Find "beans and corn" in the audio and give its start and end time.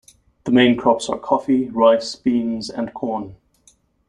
2.15-3.35